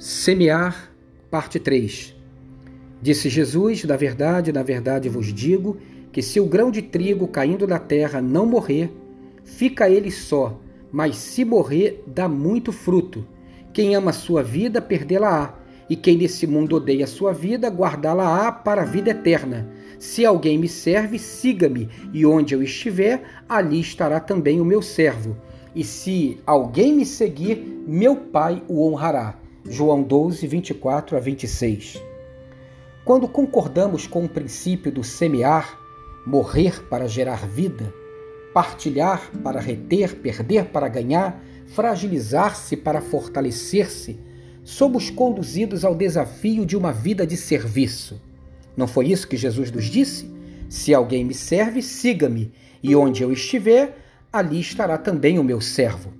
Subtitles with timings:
[0.00, 0.90] Semear,
[1.30, 2.16] parte 3.
[3.02, 5.76] Disse Jesus: Da verdade, na verdade vos digo
[6.10, 8.90] que se o grão de trigo caindo da terra não morrer,
[9.44, 10.58] fica ele só,
[10.90, 13.26] mas se morrer, dá muito fruto.
[13.74, 15.54] Quem ama a sua vida, perdê-la-á,
[15.86, 19.68] e quem nesse mundo odeia a sua vida, guardá-la-á para a vida eterna.
[19.98, 25.36] Se alguém me serve, siga-me, e onde eu estiver, ali estará também o meu servo.
[25.74, 29.38] E se alguém me seguir, meu Pai o honrará.
[29.68, 32.02] João 12, 24 a 26.
[33.04, 35.78] Quando concordamos com o princípio do semear,
[36.26, 37.92] morrer para gerar vida,
[38.54, 44.18] partilhar para reter, perder para ganhar, fragilizar-se para fortalecer-se,
[44.64, 48.20] somos conduzidos ao desafio de uma vida de serviço.
[48.76, 50.30] Não foi isso que Jesus nos disse?
[50.70, 52.50] Se alguém me serve, siga-me,
[52.82, 53.98] e onde eu estiver,
[54.32, 56.19] ali estará também o meu servo.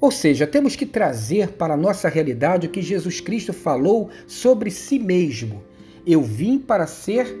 [0.00, 4.70] Ou seja, temos que trazer para a nossa realidade o que Jesus Cristo falou sobre
[4.70, 5.62] si mesmo.
[6.06, 7.38] Eu vim para ser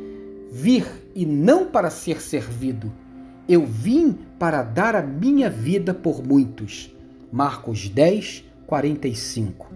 [0.52, 0.84] vir
[1.14, 2.92] e não para ser servido.
[3.48, 6.94] Eu vim para dar a minha vida por muitos.
[7.32, 9.72] Marcos 10, 45.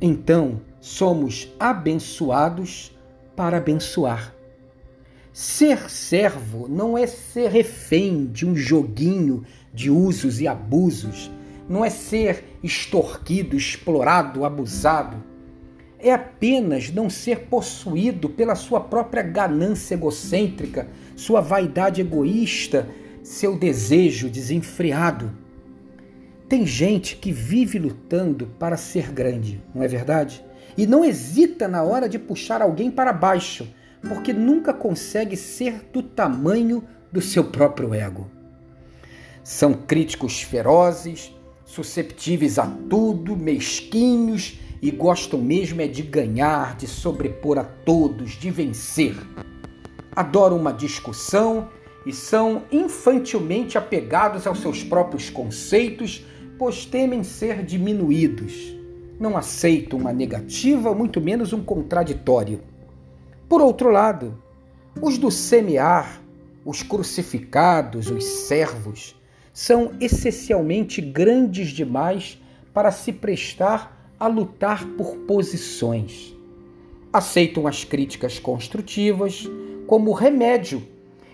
[0.00, 2.92] Então, somos abençoados
[3.36, 4.34] para abençoar.
[5.32, 11.30] Ser servo não é ser refém de um joguinho de usos e abusos
[11.68, 15.22] não é ser extorquido, explorado, abusado.
[15.98, 22.88] É apenas não ser possuído pela sua própria ganância egocêntrica, sua vaidade egoísta,
[23.22, 25.32] seu desejo desenfreado.
[26.48, 30.44] Tem gente que vive lutando para ser grande, não é verdade?
[30.76, 33.66] E não hesita na hora de puxar alguém para baixo,
[34.08, 38.30] porque nunca consegue ser do tamanho do seu próprio ego.
[39.42, 41.32] São críticos ferozes,
[41.66, 48.50] susceptíveis a tudo, mesquinhos e gostam mesmo é de ganhar, de sobrepor a todos, de
[48.50, 49.14] vencer.
[50.14, 51.68] Adoram uma discussão
[52.06, 56.24] e são infantilmente apegados aos seus próprios conceitos,
[56.56, 58.74] pois temem ser diminuídos.
[59.18, 62.60] Não aceitam uma negativa, muito menos um contraditório.
[63.48, 64.40] Por outro lado,
[65.02, 66.22] os do semear,
[66.64, 69.16] os crucificados, os servos,
[69.56, 72.38] são essencialmente grandes demais
[72.74, 76.36] para se prestar a lutar por posições.
[77.10, 79.48] Aceitam as críticas construtivas
[79.86, 80.86] como remédio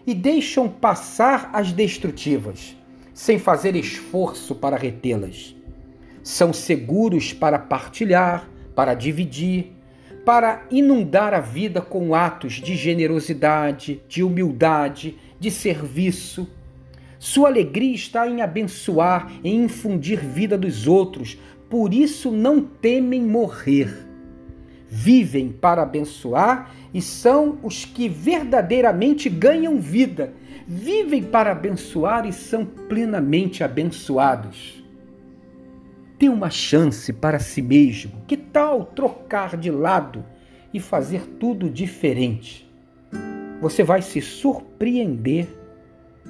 [0.06, 2.77] e deixam passar as destrutivas,
[3.12, 5.56] sem fazer esforço para retê-las.
[6.22, 9.72] São seguros para partilhar, para dividir,
[10.25, 16.49] para inundar a vida com atos de generosidade, de humildade, de serviço
[17.22, 21.38] sua alegria está em abençoar, em infundir vida dos outros,
[21.71, 23.97] por isso não temem morrer.
[24.88, 30.33] Vivem para abençoar e são os que verdadeiramente ganham vida.
[30.66, 34.83] Vivem para abençoar e são plenamente abençoados.
[36.19, 38.15] Dê uma chance para si mesmo.
[38.27, 40.25] Que tal trocar de lado
[40.75, 42.69] e fazer tudo diferente?
[43.60, 45.61] Você vai se surpreender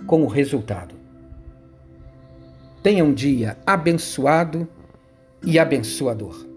[0.07, 0.95] com o resultado.
[2.83, 4.69] Tenha um dia abençoado
[5.45, 6.52] e abençoador.